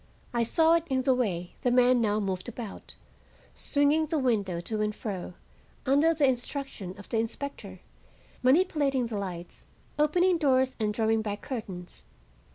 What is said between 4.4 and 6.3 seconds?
to and fro, under the